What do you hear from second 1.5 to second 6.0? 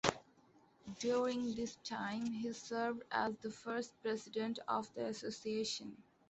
this time he served as the first president of the association.